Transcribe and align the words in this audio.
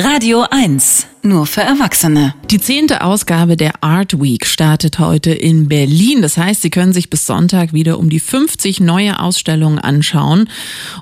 Radio 0.00 0.44
1, 0.48 1.08
nur 1.22 1.44
für 1.44 1.62
Erwachsene. 1.62 2.32
Die 2.52 2.60
zehnte 2.60 3.02
Ausgabe 3.02 3.56
der 3.56 3.82
Art 3.82 4.20
Week 4.22 4.46
startet 4.46 5.00
heute 5.00 5.32
in 5.32 5.66
Berlin. 5.66 6.22
Das 6.22 6.36
heißt, 6.36 6.62
Sie 6.62 6.70
können 6.70 6.92
sich 6.92 7.10
bis 7.10 7.26
Sonntag 7.26 7.72
wieder 7.72 7.98
um 7.98 8.08
die 8.08 8.20
50 8.20 8.78
neue 8.78 9.18
Ausstellungen 9.18 9.80
anschauen. 9.80 10.48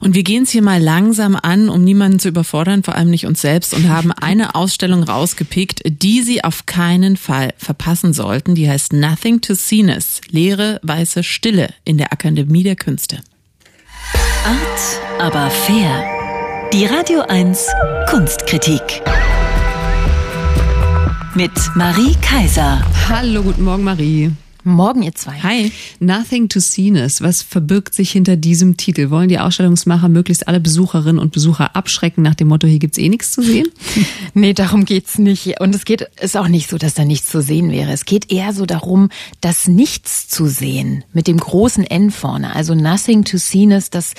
Und 0.00 0.14
wir 0.14 0.22
gehen 0.22 0.44
es 0.44 0.50
hier 0.50 0.62
mal 0.62 0.80
langsam 0.80 1.36
an, 1.36 1.68
um 1.68 1.84
niemanden 1.84 2.20
zu 2.20 2.28
überfordern, 2.28 2.84
vor 2.84 2.94
allem 2.94 3.10
nicht 3.10 3.26
uns 3.26 3.42
selbst, 3.42 3.74
und 3.74 3.90
haben 3.90 4.12
eine 4.12 4.54
Ausstellung 4.54 5.02
rausgepickt, 5.02 5.82
die 5.84 6.22
Sie 6.22 6.42
auf 6.42 6.64
keinen 6.64 7.18
Fall 7.18 7.52
verpassen 7.58 8.14
sollten. 8.14 8.54
Die 8.54 8.66
heißt 8.66 8.94
Nothing 8.94 9.42
to 9.42 9.52
Seeness, 9.52 10.22
leere 10.30 10.80
weiße 10.82 11.22
Stille 11.22 11.68
in 11.84 11.98
der 11.98 12.14
Akademie 12.14 12.62
der 12.62 12.76
Künste. 12.76 13.18
Art, 14.46 15.20
aber 15.20 15.50
fair. 15.50 16.15
Die 16.72 16.84
Radio 16.84 17.20
1 17.20 17.66
Kunstkritik. 18.10 19.02
Mit 21.34 21.52
Marie 21.74 22.14
Kaiser. 22.20 22.80
Hallo, 23.08 23.42
guten 23.42 23.62
Morgen, 23.62 23.84
Marie. 23.84 24.32
Morgen, 24.66 25.02
ihr 25.02 25.14
zwei. 25.14 25.40
Hi. 25.44 25.70
Nothing 26.00 26.48
to 26.48 26.58
Seeness. 26.58 27.22
Was 27.22 27.40
verbirgt 27.40 27.94
sich 27.94 28.10
hinter 28.10 28.34
diesem 28.34 28.76
Titel? 28.76 29.10
Wollen 29.10 29.28
die 29.28 29.38
Ausstellungsmacher 29.38 30.08
möglichst 30.08 30.48
alle 30.48 30.58
Besucherinnen 30.58 31.20
und 31.20 31.30
Besucher 31.30 31.76
abschrecken 31.76 32.22
nach 32.22 32.34
dem 32.34 32.48
Motto, 32.48 32.66
hier 32.66 32.80
gibt's 32.80 32.98
eh 32.98 33.08
nichts 33.08 33.30
zu 33.30 33.42
sehen? 33.42 33.68
nee, 34.34 34.54
darum 34.54 34.84
geht's 34.84 35.18
nicht. 35.18 35.60
Und 35.60 35.72
es 35.72 35.84
geht, 35.84 36.08
ist 36.20 36.36
auch 36.36 36.48
nicht 36.48 36.68
so, 36.68 36.78
dass 36.78 36.94
da 36.94 37.04
nichts 37.04 37.28
zu 37.28 37.42
sehen 37.42 37.70
wäre. 37.70 37.92
Es 37.92 38.06
geht 38.06 38.32
eher 38.32 38.52
so 38.52 38.66
darum, 38.66 39.10
das 39.40 39.68
Nichts 39.68 40.26
zu 40.26 40.48
sehen. 40.48 41.04
Mit 41.12 41.28
dem 41.28 41.38
großen 41.38 41.84
N 41.84 42.10
vorne. 42.10 42.56
Also 42.56 42.74
Nothing 42.74 43.24
to 43.24 43.36
Seeness, 43.36 43.90
das 43.90 44.14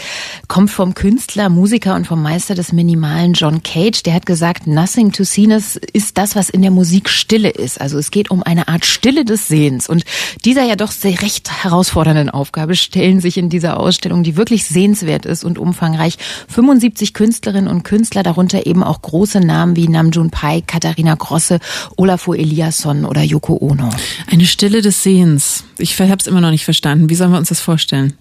kommt 0.47 0.71
vom 0.71 0.93
Künstler, 0.93 1.49
Musiker 1.49 1.93
und 1.93 2.07
vom 2.07 2.21
Meister 2.21 2.55
des 2.55 2.71
Minimalen 2.71 3.33
John 3.33 3.63
Cage. 3.63 4.01
Der 4.03 4.13
hat 4.13 4.25
gesagt, 4.25 4.65
Nothing 4.65 5.11
to 5.11 5.25
Seeness 5.25 5.75
ist 5.75 6.17
das, 6.17 6.37
was 6.37 6.49
in 6.49 6.61
der 6.61 6.71
Musik 6.71 7.09
Stille 7.09 7.49
ist. 7.49 7.81
Also 7.81 7.97
es 7.97 8.11
geht 8.11 8.31
um 8.31 8.43
eine 8.43 8.69
Art 8.69 8.85
Stille 8.85 9.25
des 9.25 9.49
Sehens. 9.49 9.89
Und 9.89 10.05
dieser 10.45 10.63
ja 10.63 10.75
doch 10.75 10.91
sehr 10.91 11.21
recht 11.21 11.63
herausfordernden 11.63 12.29
Aufgabe 12.29 12.75
stellen 12.75 13.19
sich 13.19 13.37
in 13.37 13.49
dieser 13.49 13.79
Ausstellung, 13.79 14.23
die 14.23 14.37
wirklich 14.37 14.65
sehenswert 14.65 15.25
ist 15.25 15.43
und 15.43 15.57
umfangreich, 15.57 16.17
75 16.47 17.13
Künstlerinnen 17.13 17.69
und 17.69 17.83
Künstler, 17.83 18.23
darunter 18.23 18.65
eben 18.65 18.83
auch 18.83 19.01
große 19.01 19.39
Namen 19.39 19.75
wie 19.75 19.87
Namjoon 19.87 20.29
Pai, 20.29 20.61
Katharina 20.65 21.15
Grosse, 21.15 21.59
Olafur 21.95 22.37
Eliasson 22.37 23.05
oder 23.05 23.21
Yoko 23.21 23.57
Ono. 23.61 23.89
Eine 24.27 24.45
Stille 24.45 24.81
des 24.81 25.03
Sehens. 25.03 25.63
Ich 25.77 25.99
habe 25.99 26.17
es 26.19 26.27
immer 26.27 26.41
noch 26.41 26.51
nicht 26.51 26.65
verstanden. 26.65 27.09
Wie 27.09 27.15
sollen 27.15 27.31
wir 27.31 27.37
uns 27.37 27.49
das 27.49 27.59
vorstellen? 27.59 28.13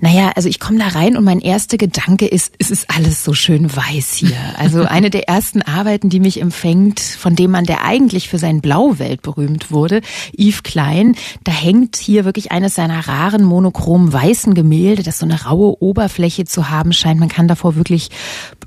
Naja, 0.00 0.32
also 0.34 0.48
ich 0.48 0.60
komme 0.60 0.78
da 0.78 0.88
rein 0.88 1.16
und 1.16 1.24
mein 1.24 1.40
erster 1.40 1.76
Gedanke 1.76 2.26
ist, 2.26 2.54
es 2.58 2.70
ist 2.70 2.90
alles 2.90 3.24
so 3.24 3.34
schön 3.34 3.74
weiß 3.74 4.14
hier. 4.14 4.34
Also 4.56 4.84
eine 4.84 5.10
der 5.10 5.28
ersten 5.28 5.62
Arbeiten, 5.62 6.08
die 6.08 6.20
mich 6.20 6.40
empfängt, 6.40 7.00
von 7.00 7.34
dem 7.34 7.50
man, 7.50 7.64
der 7.64 7.84
eigentlich 7.84 8.28
für 8.28 8.38
sein 8.38 8.60
Blauwelt 8.60 9.20
berühmt 9.20 9.70
wurde, 9.70 10.00
Yves 10.38 10.62
Klein, 10.62 11.16
da 11.42 11.52
hängt 11.52 11.96
hier 11.96 12.24
wirklich 12.24 12.52
eines 12.52 12.74
seiner 12.74 13.06
raren 13.06 13.44
monochromen 13.44 14.12
weißen 14.12 14.54
Gemälde, 14.54 15.02
das 15.02 15.18
so 15.18 15.26
eine 15.26 15.44
raue 15.44 15.82
Oberfläche 15.82 16.44
zu 16.44 16.70
haben 16.70 16.92
scheint. 16.92 17.20
Man 17.20 17.28
kann 17.28 17.48
davor 17.48 17.74
wirklich 17.74 18.10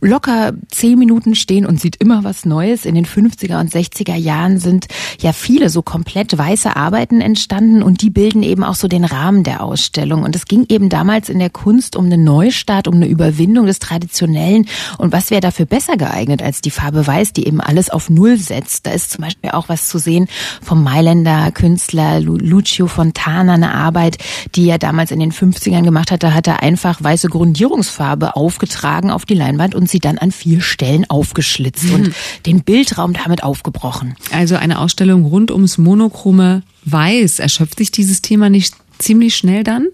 locker 0.02 0.54
zehn 0.70 1.00
Minuten 1.00 1.36
stehen 1.36 1.66
und 1.66 1.80
sieht 1.80 1.96
immer 1.98 2.24
was 2.24 2.46
Neues. 2.46 2.86
In 2.86 2.96
den 2.96 3.06
50er 3.06 3.60
und 3.60 3.72
60er 3.72 4.16
Jahren 4.16 4.60
sind 4.60 4.88
ja 5.20 5.34
viele 5.34 5.70
so 5.70 5.82
komplett 5.82 6.38
weiße 6.38 6.76
Arbeiten 6.76 7.22
entstanden 7.22 7.82
und 7.82 8.02
die 8.02 8.10
bilden 8.10 8.44
eben 8.44 8.64
auch 8.64 8.76
so 8.76 8.88
den 8.88 9.06
Rahmen 9.06 9.44
der 9.44 9.64
Ausstellung. 9.64 10.24
Und 10.24 10.36
es 10.36 10.46
ging 10.46 10.66
eben 10.70 10.90
damals 10.98 11.30
in 11.30 11.38
der 11.38 11.52
Kunst 11.52 11.96
um 11.96 12.06
einen 12.06 12.24
Neustart, 12.24 12.88
um 12.88 12.96
eine 12.96 13.08
Überwindung 13.08 13.68
des 13.68 13.78
Traditionellen. 13.78 14.66
Und 14.98 15.14
was 15.14 15.30
wäre 15.30 15.42
dafür 15.42 15.68
besser 15.68 15.96
geeignet 15.96 16.42
als 16.42 16.62
die 16.62 16.72
Farbe 16.72 17.06
Weiß, 17.06 17.34
die 17.34 17.46
eben 17.46 17.62
alles 17.62 17.92
auf 17.92 18.10
Null 18.10 18.38
setzt? 18.38 18.88
Da 18.88 18.92
ist 18.92 19.12
zum 19.12 19.24
Beispiel 19.24 19.52
auch 19.52 19.70
was 19.70 19.90
zu 19.90 20.00
sehen 20.00 20.28
vom 20.64 20.82
Mailänder 20.82 21.52
Künstler 21.52 22.20
Lucio 22.20 22.88
Fontana, 22.88 23.54
eine 23.54 23.76
Arbeit, 23.76 24.18
die 24.56 24.68
er 24.68 24.80
damals 24.80 25.12
in 25.12 25.20
den 25.20 25.32
50ern 25.32 25.84
gemacht 25.84 26.10
hat. 26.10 26.24
Da 26.24 26.34
hat 26.34 26.48
er 26.48 26.64
einfach 26.64 27.04
weiße 27.04 27.30
Grundierungsfarbe 27.30 28.36
aufgetragen 28.36 29.12
auf 29.12 29.26
die 29.26 29.36
Leinwand 29.36 29.76
und 29.76 29.88
sie 29.88 30.00
dann 30.00 30.18
an 30.18 30.32
vier 30.32 30.62
Stellen 30.62 31.08
aufgeschlitzt 31.08 31.90
mhm. 31.90 31.94
und 31.94 32.16
den 32.48 32.64
Bildraum 32.64 33.14
damit 33.14 33.44
aufgebrochen. 33.44 34.16
Also 34.32 34.56
eine 34.56 34.80
Ausstellung 34.80 35.26
rund 35.26 35.52
ums 35.52 35.78
monochrome 35.78 36.64
Weiß. 36.86 37.38
Erschöpft 37.38 37.78
sich 37.78 37.92
dieses 37.92 38.24
Thema 38.24 38.50
nicht 38.50 38.74
ziemlich 38.98 39.36
schnell 39.36 39.64
dann? 39.64 39.90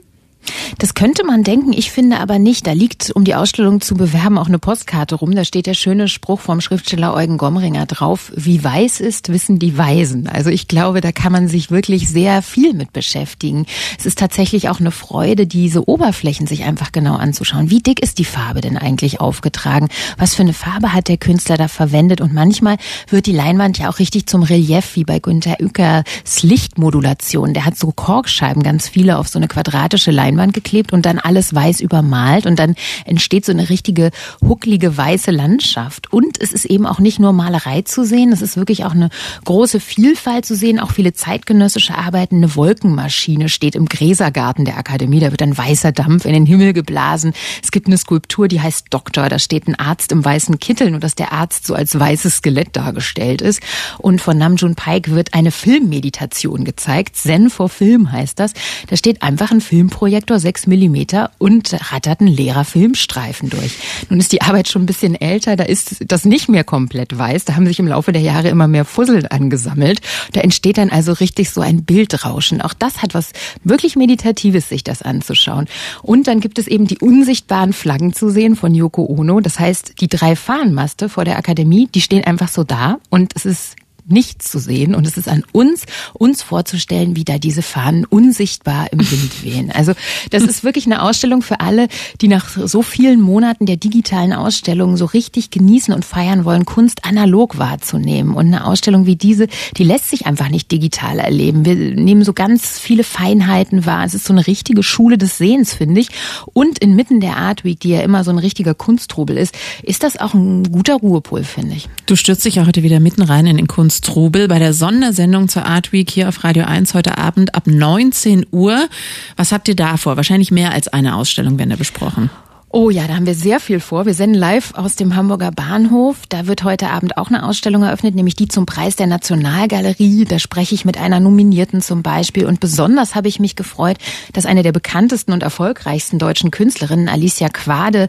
Das 0.78 0.94
könnte 0.94 1.24
man 1.26 1.44
denken, 1.44 1.74
ich 1.74 1.92
finde 1.92 2.20
aber 2.20 2.40
nicht. 2.40 2.68
Da 2.68 2.74
liegt, 2.74 3.12
um 3.12 3.24
die 3.24 3.36
Ausstellung 3.36 3.82
zu 3.82 3.96
bewerben, 3.96 4.38
auch 4.38 4.48
eine 4.48 4.60
Postkarte 4.60 5.16
rum. 5.16 5.36
Da 5.36 5.46
steht 5.46 5.66
der 5.66 5.74
schöne 5.74 6.08
Spruch 6.08 6.40
vom 6.40 6.62
Schriftsteller 6.62 7.14
Eugen 7.14 7.38
Gomringer 7.38 7.86
drauf. 7.86 8.32
Wie 8.36 8.64
weiß 8.64 9.00
ist, 9.00 9.30
wissen 9.30 9.60
die 9.60 9.78
Weisen. 9.78 10.28
Also 10.28 10.50
ich 10.50 10.68
glaube, 10.68 11.02
da 11.02 11.12
kann 11.12 11.32
man 11.32 11.48
sich 11.48 11.72
wirklich 11.72 12.10
sehr 12.10 12.42
viel 12.42 12.74
mit 12.74 12.94
beschäftigen. 12.94 13.66
Es 13.98 14.06
ist 14.06 14.20
tatsächlich 14.20 14.70
auch 14.70 14.80
eine 14.80 14.92
Freude, 14.92 15.48
diese 15.48 15.88
Oberflächen 15.88 16.48
sich 16.48 16.64
einfach 16.64 16.92
genau 16.92 17.16
anzuschauen. 17.16 17.70
Wie 17.70 17.82
dick 17.82 18.02
ist 18.02 18.20
die 18.20 18.26
Farbe 18.26 18.62
denn 18.62 18.78
eigentlich 18.78 19.22
aufgetragen? 19.22 19.88
Was 20.18 20.36
für 20.36 20.44
eine 20.44 20.54
Farbe 20.54 20.94
hat 20.94 21.08
der 21.08 21.18
Künstler 21.18 21.58
da 21.58 21.68
verwendet? 21.68 22.22
Und 22.22 22.34
manchmal 22.34 22.78
wird 23.10 23.26
die 23.26 23.32
Leinwand 23.32 23.78
ja 23.78 23.90
auch 23.90 24.00
richtig 24.00 24.28
zum 24.28 24.44
Relief, 24.44 24.96
wie 24.96 25.04
bei 25.04 25.20
Günter 25.20 25.58
Ueckers 25.62 26.44
Lichtmodulation. 26.44 27.54
Der 27.54 27.66
hat 27.66 27.78
so 27.78 27.92
Korkscheiben, 27.92 28.64
ganz 28.64 28.90
viele 28.90 29.18
auf 29.18 29.28
so 29.28 29.40
eine 29.40 29.48
quadratische 29.48 30.12
Leinwand 30.12 30.33
Leinwand 30.34 30.54
geklebt 30.54 30.94
und 30.94 31.06
dann 31.06 31.20
alles 31.20 31.54
weiß 31.54 31.82
übermalt 31.82 32.46
und 32.46 32.58
dann 32.60 32.76
entsteht 33.06 33.46
so 33.46 33.52
eine 33.52 33.70
richtige 33.70 34.12
hucklige 34.42 34.96
weiße 34.98 35.32
Landschaft. 35.32 36.12
Und 36.12 36.42
es 36.42 36.52
ist 36.52 36.66
eben 36.66 36.86
auch 36.86 37.00
nicht 37.00 37.20
nur 37.20 37.34
Malerei 37.34 37.82
zu 37.84 38.04
sehen, 38.04 38.32
es 38.32 38.42
ist 38.42 38.58
wirklich 38.58 38.86
auch 38.86 38.92
eine 38.92 39.10
große 39.46 39.80
Vielfalt 39.80 40.46
zu 40.46 40.56
sehen, 40.56 40.80
auch 40.80 40.92
viele 40.92 41.14
zeitgenössische 41.14 41.96
Arbeiten. 41.96 42.38
Eine 42.38 42.56
Wolkenmaschine 42.56 43.50
steht 43.50 43.76
im 43.76 43.86
Gräsergarten 43.86 44.66
der 44.66 44.78
Akademie, 44.78 45.20
da 45.20 45.32
wird 45.32 45.42
ein 45.42 45.58
weißer 45.58 45.92
Dampf 45.92 46.26
in 46.26 46.34
den 46.34 46.46
Himmel 46.46 46.74
geblasen. 46.74 47.34
Es 47.62 47.72
gibt 47.72 47.88
eine 47.88 47.98
Skulptur, 47.98 48.48
die 48.48 48.62
heißt 48.62 48.88
Doktor, 48.90 49.30
da 49.30 49.40
steht 49.40 49.68
ein 49.68 49.76
Arzt 49.76 50.12
im 50.12 50.24
weißen 50.26 50.60
Kittel, 50.60 50.92
nur 50.92 51.00
dass 51.00 51.16
der 51.16 51.32
Arzt 51.32 51.68
so 51.68 51.76
als 51.76 51.98
weißes 51.98 52.38
Skelett 52.38 52.76
dargestellt 52.76 53.42
ist. 53.42 53.62
Und 54.00 54.22
von 54.22 54.38
Namjoon 54.38 54.76
Paik 54.76 55.12
wird 55.12 55.34
eine 55.34 55.52
Filmmeditation 55.52 56.64
gezeigt. 56.64 57.16
Zen 57.16 57.50
for 57.50 57.70
Film 57.70 58.12
heißt 58.12 58.40
das. 58.40 58.54
Da 58.88 58.98
steht 58.98 59.22
einfach 59.22 59.52
ein 59.52 59.62
Filmprojekt 59.62 60.23
Projektor 60.24 60.40
6 60.40 60.68
mm 60.68 61.28
und 61.38 61.92
rattert 61.92 62.22
ein 62.22 62.28
leerer 62.28 62.64
Filmstreifen 62.64 63.50
durch. 63.50 63.74
Nun 64.10 64.22
ist 64.22 64.32
die 64.32 64.42
Arbeit 64.42 64.70
schon 64.70 64.84
ein 64.84 64.86
bisschen 64.86 65.20
älter, 65.20 65.58
da 65.58 65.66
ist 65.66 66.06
das 66.08 66.24
nicht 66.24 66.48
mehr 66.48 66.64
komplett 66.64 67.18
weiß. 67.18 67.44
Da 67.44 67.56
haben 67.56 67.68
sich 67.68 67.78
im 67.80 67.88
Laufe 67.88 68.14
der 68.14 68.22
Jahre 68.22 68.48
immer 68.48 68.70
mehr 68.70 68.86
Fussel 68.86 69.28
angesammelt. 69.30 70.00
Da 70.32 70.40
entsteht 70.40 70.78
dann 70.78 70.90
also 70.90 71.12
richtig 71.12 71.50
so 71.50 71.60
ein 71.60 71.84
Bildrauschen. 71.84 72.62
Auch 72.62 72.74
das 72.74 73.02
hat 73.02 73.14
was 73.14 73.34
wirklich 73.66 73.98
Meditatives, 73.98 74.70
sich 74.70 74.86
das 74.86 75.02
anzuschauen. 75.02 75.68
Und 76.02 76.28
dann 76.28 76.40
gibt 76.40 76.58
es 76.58 76.68
eben 76.68 76.88
die 76.88 77.00
unsichtbaren 77.00 77.74
Flaggen 77.74 78.14
zu 78.14 78.30
sehen 78.30 78.56
von 78.56 78.74
Yoko 78.74 79.06
Ono. 79.06 79.42
Das 79.42 79.60
heißt, 79.60 79.96
die 80.00 80.08
drei 80.08 80.38
Fahnenmaste 80.38 81.10
vor 81.10 81.26
der 81.26 81.38
Akademie, 81.38 81.90
die 81.94 82.02
stehen 82.02 82.24
einfach 82.24 82.48
so 82.48 82.64
da 82.64 83.00
und 83.10 83.34
es 83.36 83.46
ist 83.46 83.76
nichts 84.06 84.52
zu 84.52 84.60
sehen. 84.60 84.96
Und 84.96 85.08
es 85.08 85.18
ist 85.18 85.28
an 85.28 85.44
uns, 85.52 85.84
uns 86.14 86.44
vorzustellen, 86.44 87.16
wie 87.16 87.24
da 87.24 87.38
diese 87.38 87.62
Fahnen 87.62 88.06
unsichtbar 88.06 88.92
im 88.92 89.00
Wind 89.00 89.44
wehen. 89.44 89.72
Also 89.72 89.94
das 90.32 90.44
ist 90.44 90.64
wirklich 90.64 90.86
eine 90.86 91.02
Ausstellung 91.02 91.42
für 91.42 91.60
alle, 91.60 91.88
die 92.22 92.28
nach 92.28 92.50
so 92.50 92.82
vielen 92.82 93.22
Monaten 93.22 93.66
der 93.66 93.78
digitalen 93.78 94.34
Ausstellungen 94.34 94.98
so 94.98 95.06
richtig 95.06 95.50
genießen 95.50 95.94
und 95.94 96.06
feiern 96.06 96.46
wollen, 96.46 96.66
Kunst 96.66 97.06
analog 97.06 97.58
wahrzunehmen. 97.58 98.34
Und 98.34 98.48
eine 98.48 98.66
Ausstellung 98.66 99.06
wie 99.06 99.16
diese, 99.16 99.48
die 99.78 99.84
lässt 99.84 100.10
sich 100.10 100.26
einfach 100.26 100.50
nicht 100.50 100.72
digital 100.72 101.20
erleben. 101.20 101.66
Wir 101.66 101.76
nehmen 101.76 102.24
so 102.24 102.34
ganz 102.34 102.80
viele 102.80 103.04
Feinheiten 103.04 103.86
wahr. 103.86 104.06
Es 104.06 104.14
ist 104.14 104.26
so 104.26 104.34
eine 104.34 104.48
richtige 104.48 104.84
Schule 104.84 105.18
des 105.18 105.38
Sehens, 105.38 105.74
finde 105.74 106.02
ich. 106.02 106.10
Und 106.54 106.80
inmitten 106.80 107.20
der 107.20 107.38
Art 107.38 107.64
Week, 107.64 107.80
die 107.80 107.90
ja 107.90 108.02
immer 108.02 108.24
so 108.24 108.32
ein 108.32 108.38
richtiger 108.38 108.74
Kunsttrubel 108.74 109.38
ist, 109.38 109.56
ist 109.82 110.04
das 110.04 110.18
auch 110.18 110.34
ein 110.34 110.64
guter 110.72 110.96
Ruhepol, 110.96 111.44
finde 111.44 111.76
ich. 111.76 111.90
Du 112.06 112.16
stürzt 112.16 112.46
dich 112.46 112.56
ja 112.56 112.66
heute 112.66 112.84
wieder 112.84 113.00
mitten 113.00 113.22
rein 113.22 113.48
in 113.48 113.58
den 113.58 113.68
Kunst 113.68 113.93
Trubel 114.02 114.48
bei 114.48 114.60
der 114.60 114.74
Sondersendung 114.74 115.48
zur 115.48 115.66
Art 115.66 115.92
Week 115.92 116.10
hier 116.10 116.30
auf 116.30 116.44
Radio 116.44 116.66
1 116.66 116.94
heute 116.94 117.18
Abend 117.18 117.56
ab 117.56 117.68
19 117.68 118.46
Uhr. 118.52 118.88
Was 119.36 119.52
habt 119.52 119.68
ihr 119.68 119.76
da 119.76 119.98
vor? 119.98 120.18
Wahrscheinlich 120.18 120.52
mehr 120.52 120.72
als 120.72 120.88
eine 120.88 121.16
Ausstellung 121.16 121.58
werden 121.58 121.70
da 121.70 121.76
besprochen. 121.76 122.30
Oh 122.76 122.90
ja, 122.90 123.06
da 123.06 123.14
haben 123.14 123.28
wir 123.28 123.36
sehr 123.36 123.60
viel 123.60 123.80
vor. 123.80 124.08
Wir 124.08 124.16
senden 124.16 124.34
live 124.34 124.74
aus 124.74 124.96
dem 124.96 125.16
Hamburger 125.16 125.52
Bahnhof. 125.52 126.18
Da 126.28 126.48
wird 126.48 126.64
heute 126.64 126.90
Abend 126.90 127.18
auch 127.20 127.28
eine 127.28 127.46
Ausstellung 127.46 127.84
eröffnet, 127.84 128.16
nämlich 128.16 128.36
die 128.36 128.48
zum 128.48 128.66
Preis 128.66 128.96
der 128.96 129.06
Nationalgalerie. 129.06 130.26
Da 130.26 130.40
spreche 130.40 130.74
ich 130.74 130.84
mit 130.84 130.98
einer 130.98 131.20
Nominierten 131.20 131.84
zum 131.84 132.02
Beispiel. 132.02 132.48
Und 132.48 132.60
besonders 132.60 133.14
habe 133.14 133.28
ich 133.28 133.40
mich 133.40 133.56
gefreut, 133.56 133.98
dass 134.34 134.48
eine 134.48 134.64
der 134.64 134.72
bekanntesten 134.72 135.34
und 135.34 135.44
erfolgreichsten 135.44 136.18
deutschen 136.18 136.50
Künstlerinnen, 136.50 137.10
Alicia 137.10 137.50
Quade, 137.50 138.08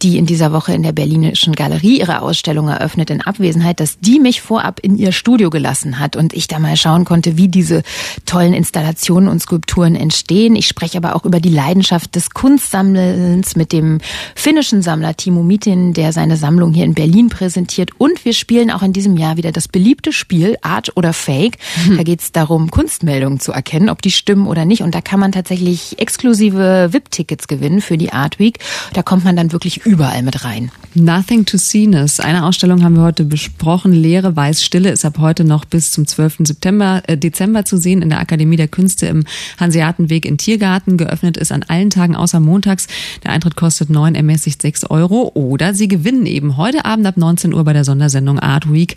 die 0.00 0.16
in 0.16 0.26
dieser 0.26 0.52
Woche 0.52 0.74
in 0.74 0.84
der 0.84 0.92
Berlinischen 0.92 1.56
Galerie 1.56 1.98
ihre 1.98 2.22
Ausstellung 2.22 2.68
eröffnet 2.68 3.10
in 3.10 3.20
Abwesenheit, 3.20 3.80
dass 3.80 3.98
die 3.98 4.20
mich 4.20 4.42
vorab 4.42 4.78
in 4.78 4.96
ihr 4.96 5.10
Studio 5.10 5.50
gelassen 5.50 5.98
hat 5.98 6.14
und 6.14 6.34
ich 6.34 6.46
da 6.46 6.60
mal 6.60 6.76
schauen 6.76 7.04
konnte, 7.04 7.36
wie 7.36 7.48
diese 7.48 7.82
tollen 8.26 8.54
Installationen 8.54 9.28
und 9.28 9.40
Skulpturen 9.40 9.96
entstehen. 9.96 10.54
Ich 10.54 10.68
spreche 10.68 10.98
aber 10.98 11.16
auch 11.16 11.24
über 11.24 11.40
die 11.40 11.48
Leidenschaft 11.48 12.14
des 12.14 12.30
Kunstsammelns 12.30 13.56
mit 13.56 13.72
dem 13.72 13.98
finnischen 14.34 14.82
Sammler 14.82 15.16
Timo 15.16 15.42
Mitin, 15.42 15.92
der 15.92 16.12
seine 16.12 16.36
Sammlung 16.36 16.72
hier 16.72 16.84
in 16.84 16.94
Berlin 16.94 17.28
präsentiert. 17.28 17.90
Und 17.98 18.24
wir 18.24 18.32
spielen 18.32 18.70
auch 18.70 18.82
in 18.82 18.92
diesem 18.92 19.16
Jahr 19.16 19.36
wieder 19.36 19.52
das 19.52 19.68
beliebte 19.68 20.12
Spiel 20.12 20.56
Art 20.62 20.96
oder 20.96 21.12
Fake. 21.12 21.58
Da 21.96 22.02
geht 22.02 22.20
es 22.20 22.32
darum, 22.32 22.70
Kunstmeldungen 22.70 23.40
zu 23.40 23.52
erkennen, 23.52 23.88
ob 23.88 24.02
die 24.02 24.10
stimmen 24.10 24.46
oder 24.46 24.64
nicht. 24.64 24.82
Und 24.82 24.94
da 24.94 25.00
kann 25.00 25.20
man 25.20 25.32
tatsächlich 25.32 25.98
exklusive 25.98 26.92
VIP-Tickets 26.92 27.48
gewinnen 27.48 27.80
für 27.80 27.98
die 27.98 28.12
Art 28.12 28.38
Week. 28.38 28.58
Da 28.92 29.02
kommt 29.02 29.24
man 29.24 29.36
dann 29.36 29.52
wirklich 29.52 29.84
überall 29.86 30.22
mit 30.22 30.44
rein. 30.44 30.70
Nothing 30.94 31.44
to 31.44 31.56
Seeness. 31.58 32.20
Eine 32.20 32.44
Ausstellung 32.44 32.84
haben 32.84 32.96
wir 32.96 33.02
heute 33.02 33.24
besprochen. 33.24 33.92
Leere, 33.92 34.36
Weiß, 34.36 34.62
Stille 34.62 34.90
ist 34.90 35.04
ab 35.04 35.18
heute 35.18 35.44
noch 35.44 35.64
bis 35.64 35.92
zum 35.92 36.06
12. 36.06 36.38
September, 36.40 37.02
äh, 37.06 37.16
Dezember 37.16 37.64
zu 37.64 37.76
sehen 37.76 38.02
in 38.02 38.10
der 38.10 38.20
Akademie 38.20 38.56
der 38.56 38.68
Künste 38.68 39.06
im 39.06 39.24
Hanseatenweg 39.58 40.24
in 40.24 40.38
Tiergarten. 40.38 40.96
Geöffnet 40.96 41.36
ist 41.36 41.52
an 41.52 41.64
allen 41.66 41.90
Tagen 41.90 42.14
außer 42.14 42.40
montags. 42.40 42.86
Der 43.24 43.32
Eintritt 43.32 43.56
kostet 43.56 43.90
9, 43.94 44.14
ermäßigt 44.14 44.60
6 44.60 44.90
Euro. 44.90 45.30
Oder 45.34 45.72
Sie 45.72 45.88
gewinnen 45.88 46.26
eben 46.26 46.58
heute 46.58 46.84
Abend 46.84 47.06
ab 47.06 47.16
19 47.16 47.54
Uhr 47.54 47.64
bei 47.64 47.72
der 47.72 47.84
Sondersendung 47.84 48.38
Art 48.38 48.70
Week 48.70 48.96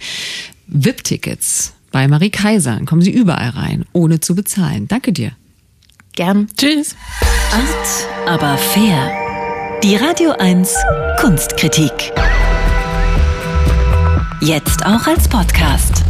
VIP-Tickets 0.67 1.73
bei 1.91 2.07
Marie 2.07 2.29
Kaiser. 2.29 2.75
Dann 2.75 2.85
kommen 2.85 3.01
Sie 3.01 3.11
überall 3.11 3.49
rein, 3.51 3.85
ohne 3.93 4.19
zu 4.19 4.35
bezahlen. 4.35 4.87
Danke 4.87 5.13
dir. 5.13 5.31
Gern. 6.15 6.47
Tschüss. 6.57 6.95
Art, 7.51 8.27
aber 8.27 8.57
fair. 8.57 9.11
Die 9.83 9.95
Radio 9.95 10.31
1 10.31 10.73
Kunstkritik. 11.21 12.11
Jetzt 14.41 14.85
auch 14.85 15.05
als 15.07 15.27
Podcast. 15.27 16.06